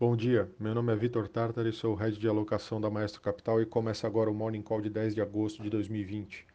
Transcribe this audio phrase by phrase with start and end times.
[0.00, 3.66] Bom dia, meu nome é Vitor Tartari, sou Head de Alocação da Maestro Capital e
[3.66, 6.46] começa agora o Morning Call de 10 de agosto de 2020.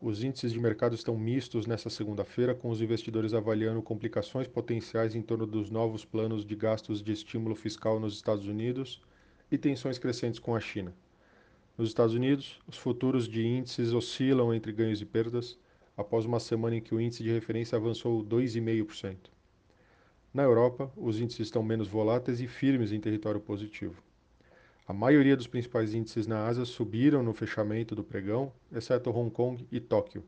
[0.00, 5.20] Os índices de mercado estão mistos nesta segunda-feira, com os investidores avaliando complicações potenciais em
[5.20, 9.02] torno dos novos planos de gastos de estímulo fiscal nos Estados Unidos
[9.52, 10.94] e tensões crescentes com a China.
[11.76, 15.58] Nos Estados Unidos, os futuros de índices oscilam entre ganhos e perdas,
[15.94, 19.37] após uma semana em que o índice de referência avançou 2,5%.
[20.32, 24.02] Na Europa, os índices estão menos voláteis e firmes em território positivo.
[24.86, 29.66] A maioria dos principais índices na Ásia subiram no fechamento do pregão, exceto Hong Kong
[29.72, 30.22] e Tóquio.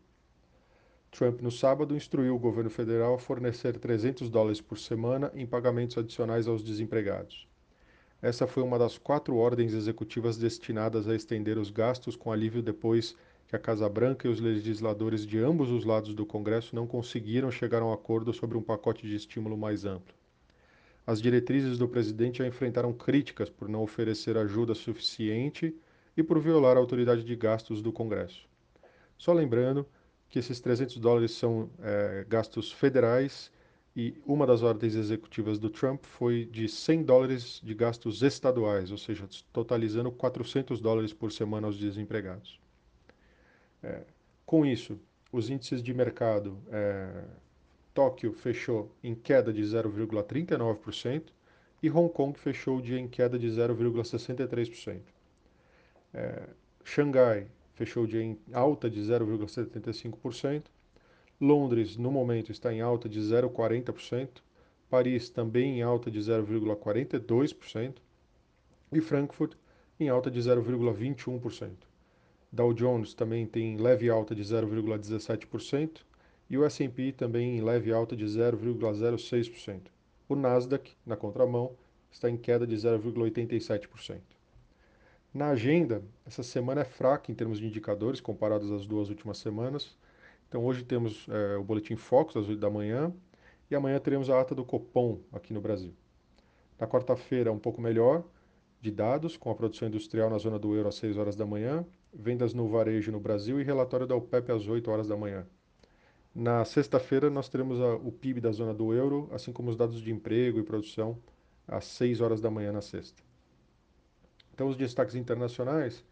[1.11, 5.99] Trump, no sábado, instruiu o governo federal a fornecer 300 dólares por semana em pagamentos
[5.99, 7.49] adicionais aos desempregados.
[8.23, 13.17] Essa foi uma das quatro ordens executivas destinadas a estender os gastos com alívio depois
[13.51, 17.51] que a Casa Branca e os legisladores de ambos os lados do Congresso não conseguiram
[17.51, 20.15] chegar a um acordo sobre um pacote de estímulo mais amplo.
[21.05, 25.75] As diretrizes do presidente já enfrentaram críticas por não oferecer ajuda suficiente
[26.17, 28.47] e por violar a autoridade de gastos do Congresso.
[29.19, 29.85] Só lembrando
[30.29, 33.51] que esses 300 dólares são é, gastos federais
[33.97, 38.99] e uma das ordens executivas do Trump foi de 100 dólares de gastos estaduais, ou
[38.99, 42.61] seja, totalizando 400 dólares por semana aos desempregados.
[43.83, 44.03] É,
[44.45, 44.99] com isso,
[45.33, 47.25] os índices de mercado, é,
[47.95, 51.25] Tóquio fechou em queda de 0,39%
[51.83, 55.01] e Hong Kong fechou o dia em queda de 0,63%.
[56.13, 56.49] É,
[56.85, 60.65] Xangai fechou o dia em alta de 0,75%.
[61.41, 64.43] Londres, no momento, está em alta de 0,40%.
[64.91, 67.95] Paris também em alta de 0,42%.
[68.93, 69.55] E Frankfurt
[69.99, 71.90] em alta de 0,21%.
[72.53, 76.01] Dow Jones também tem leve alta de 0,17%
[76.49, 79.83] e o S&P também em leve alta de 0,06%.
[80.29, 81.77] O Nasdaq, na contramão,
[82.11, 84.21] está em queda de 0,87%.
[85.33, 89.97] Na agenda, essa semana é fraca em termos de indicadores comparados às duas últimas semanas.
[90.49, 93.15] Então hoje temos é, o Boletim Focus às 8 da manhã
[93.71, 95.95] e amanhã teremos a ata do Copom aqui no Brasil.
[96.81, 98.25] Na quarta-feira, um pouco melhor,
[98.81, 101.87] de dados, com a produção industrial na zona do euro às 6 horas da manhã
[102.13, 105.47] vendas no varejo no Brasil e relatório da OPEP às 8 horas da manhã.
[106.35, 110.01] Na sexta-feira, nós teremos a, o PIB da zona do euro, assim como os dados
[110.01, 111.19] de emprego e produção,
[111.67, 113.23] às 6 horas da manhã na sexta.
[114.55, 116.05] Então, os destaques internacionais: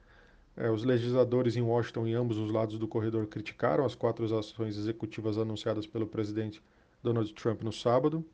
[0.56, 4.76] é, os legisladores em Washington, em ambos os lados do corredor, criticaram as quatro ações
[4.76, 6.60] executivas anunciadas pelo presidente
[7.02, 8.24] Donald Trump no sábado,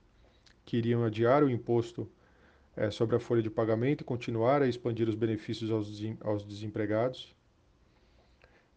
[0.65, 2.09] que iriam adiar o imposto
[2.77, 7.35] é, sobre a folha de pagamento e continuar a expandir os benefícios aos, aos desempregados.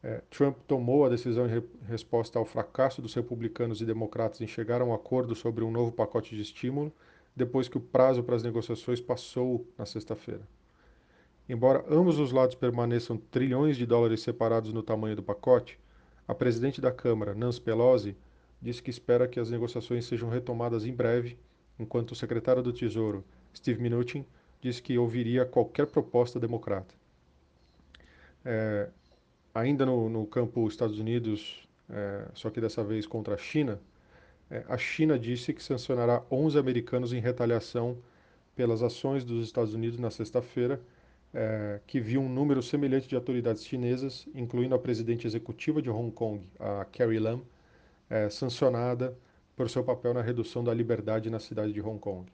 [0.07, 4.47] É, Trump tomou a decisão em re resposta ao fracasso dos republicanos e democratas em
[4.47, 6.94] chegar a um acordo sobre um novo pacote de estímulo,
[7.35, 10.47] depois que o prazo para as negociações passou na sexta-feira.
[11.50, 15.78] Embora ambos os lados permaneçam trilhões de dólares separados no tamanho do pacote,
[16.25, 18.16] a presidente da Câmara, Nancy Pelosi,
[18.62, 21.38] disse que espera que as negociações sejam retomadas em breve,
[21.78, 24.25] enquanto o secretário do Tesouro, Steve Mnuchin,
[24.62, 26.95] disse que ouviria qualquer proposta democrata.
[28.45, 28.89] É,
[29.57, 33.79] ainda no, no campo Estados Unidos, é, só que dessa vez contra a China,
[34.50, 37.97] é, a China disse que sancionará 11 americanos em retaliação
[38.56, 40.79] pelas ações dos Estados Unidos na sexta-feira,
[41.34, 46.12] é, que viu um número semelhante de autoridades chinesas, incluindo a presidente executiva de Hong
[46.12, 47.41] Kong, a Carrie Lam,
[48.09, 49.18] é, sancionada
[49.56, 52.31] por seu papel na redução da liberdade na cidade de Hong Kong.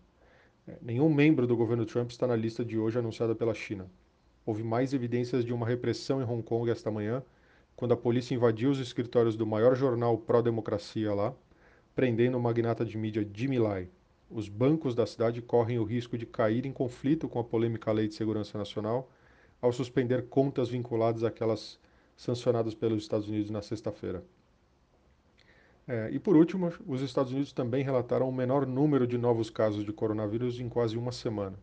[0.67, 3.89] É, nenhum membro do governo Trump está na lista de hoje anunciada pela China.
[4.45, 7.23] Houve mais evidências de uma repressão em Hong Kong esta manhã,
[7.77, 11.33] quando a polícia invadiu os escritórios do maior jornal pró-democracia lá,
[11.95, 13.87] prendendo o magnata de mídia Jimmy Lai.
[14.29, 18.07] Os bancos da cidade correm o risco de cair em conflito com a polêmica Lei
[18.07, 19.09] de Segurança Nacional
[19.61, 21.79] ao suspender contas vinculadas àquelas
[22.17, 24.25] sancionadas pelos Estados Unidos na sexta-feira.
[25.87, 29.85] É, e por último, os Estados Unidos também relataram o menor número de novos casos
[29.85, 31.57] de coronavírus em quase uma semana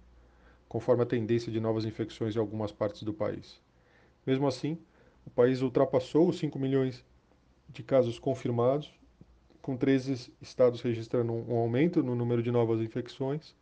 [0.71, 3.61] conforme a tendência de novas infecções em algumas partes do país.
[4.25, 4.79] Mesmo assim,
[5.27, 7.05] o país ultrapassou os 5 milhões
[7.69, 8.95] de casos confirmados,
[9.61, 13.53] com 13 estados registrando um aumento no número de novas infecções.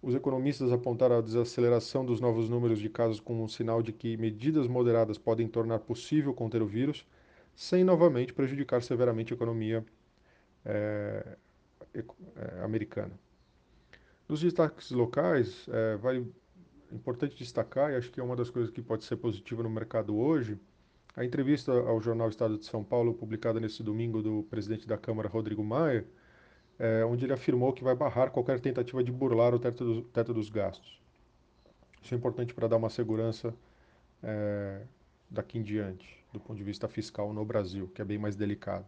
[0.00, 4.16] Os economistas apontaram a desaceleração dos novos números de casos como um sinal de que
[4.16, 7.06] medidas moderadas podem tornar possível conter o vírus,
[7.54, 9.84] sem novamente prejudicar severamente a economia
[10.64, 11.36] é,
[12.64, 13.12] americana.
[14.30, 16.32] Nos destaques locais, é, vale
[16.92, 20.16] importante destacar, e acho que é uma das coisas que pode ser positiva no mercado
[20.16, 20.56] hoje,
[21.16, 25.28] a entrevista ao jornal Estado de São Paulo, publicada nesse domingo do presidente da Câmara,
[25.28, 26.06] Rodrigo Maia,
[26.78, 30.48] é, onde ele afirmou que vai barrar qualquer tentativa de burlar o teto, teto dos
[30.48, 31.02] gastos.
[32.00, 33.52] Isso é importante para dar uma segurança
[34.22, 34.82] é,
[35.28, 38.86] daqui em diante, do ponto de vista fiscal no Brasil, que é bem mais delicado.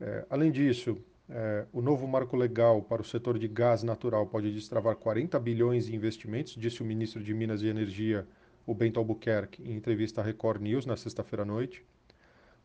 [0.00, 0.98] É, além disso,
[1.28, 5.88] é, o novo marco legal para o setor de gás natural pode destravar 40 bilhões
[5.88, 8.26] em investimentos, disse o ministro de Minas e Energia,
[8.66, 11.84] o Bento Albuquerque, em entrevista à Record News na sexta-feira à noite.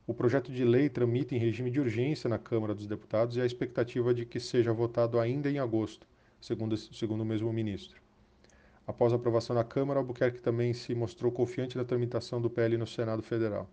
[0.06, 3.46] O projeto de lei tramita em regime de urgência na Câmara dos Deputados e a
[3.46, 6.08] expectativa de que seja votado ainda em agosto,
[6.42, 8.02] segundo, segundo o mesmo ministro.
[8.86, 12.88] Após a aprovação na Câmara, Albuquerque também se mostrou confiante na tramitação do PL no
[12.88, 13.70] Senado Federal.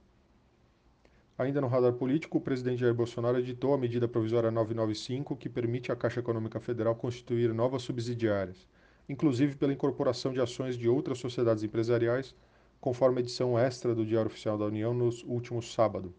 [1.39, 5.93] Ainda no radar político, o presidente Jair Bolsonaro editou a medida provisória 995, que permite
[5.93, 8.67] à Caixa Econômica Federal constituir novas subsidiárias,
[9.07, 12.35] inclusive pela incorporação de ações de outras sociedades empresariais,
[12.81, 16.15] conforme a edição extra do Diário Oficial da União no último sábado.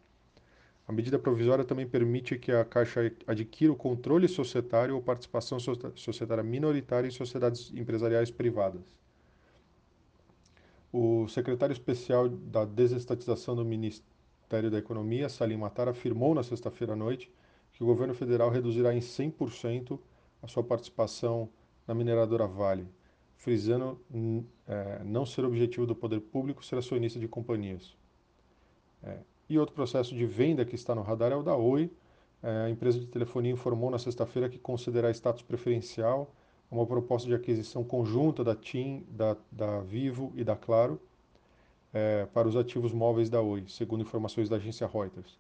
[0.88, 5.58] A medida provisória também permite que a Caixa adquira o controle societário ou participação
[5.96, 8.96] societária minoritária em sociedades empresariais privadas.
[10.94, 14.17] O secretário especial da desestatização do Ministério
[14.50, 17.30] da Economia, Salim Matar, afirmou na sexta-feira à noite
[17.74, 20.00] que o governo federal reduzirá em 100%
[20.42, 21.50] a sua participação
[21.86, 22.88] na mineradora Vale,
[23.36, 24.00] frisando
[24.68, 27.96] é, não ser objetivo do poder público ser acionista de companhias.
[29.04, 31.92] É, e outro processo de venda que está no radar é o da Oi.
[32.42, 36.34] É, a empresa de telefonia informou na sexta-feira que considerará status preferencial
[36.70, 41.00] uma proposta de aquisição conjunta da TIM, da, da Vivo e da Claro
[41.98, 45.40] é, para os ativos móveis da Oi, segundo informações da agência Reuters.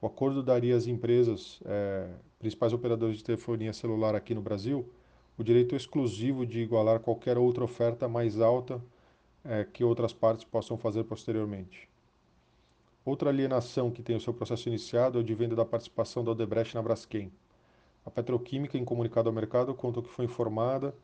[0.00, 2.08] O acordo daria às empresas, é,
[2.38, 4.88] principais operadores de telefonia celular aqui no Brasil,
[5.36, 8.80] o direito exclusivo de igualar qualquer outra oferta mais alta
[9.44, 11.88] é, que outras partes possam fazer posteriormente.
[13.04, 16.30] Outra alienação que tem o seu processo iniciado é o de venda da participação da
[16.30, 17.32] Odebrecht na Braskem.
[18.04, 20.94] A Petroquímica, em comunicado ao mercado, contou que foi informada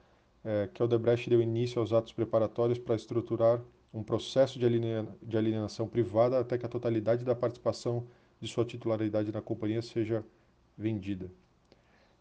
[0.45, 3.61] é, que a Odebrecht deu início aos atos preparatórios para estruturar
[3.93, 8.07] um processo de, alienação privada até que a totalidade da participação
[8.41, 10.25] de sua titularidade na companhia seja
[10.77, 11.31] vendida.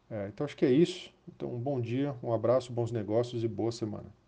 [0.09, 1.13] É, então acho que é isso.
[1.27, 4.20] Então um bom dia, um abraço, bons negócios e boa semana.